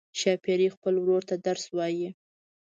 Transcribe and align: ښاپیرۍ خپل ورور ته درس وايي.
ښاپیرۍ 0.19 0.67
خپل 0.75 0.93
ورور 0.99 1.21
ته 1.29 1.35
درس 1.45 1.65
وايي. 1.77 2.09